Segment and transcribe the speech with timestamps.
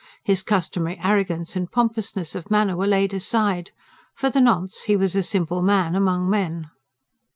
[0.23, 3.69] His customary arrogance and pompousness of manner were laid aside.
[4.15, 6.71] For the nonce, he was a simple man among men.